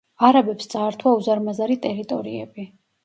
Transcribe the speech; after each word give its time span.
არაბებს 0.27 0.69
წაართვა 0.71 1.13
უზარმაზარი 1.19 1.77
ტერიტორიები. 1.87 2.67